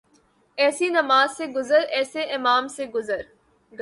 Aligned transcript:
ایسی 0.57 0.87
نماز 0.89 1.29
سے 1.37 1.45
گزر، 1.47 1.81
ایسے 1.89 2.21
امام 2.33 2.67
سے 2.67 2.85
گزر 2.85 3.21